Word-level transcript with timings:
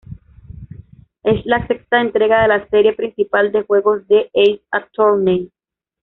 Es 1.21 1.45
la 1.45 1.67
sexta 1.67 2.01
entrega 2.01 2.41
de 2.41 2.47
la 2.47 2.67
serie 2.69 2.95
principal 2.95 3.51
de 3.51 3.61
juegos 3.61 4.07
de 4.07 4.31
"Ace 4.33 4.63
Attorney". 4.71 5.51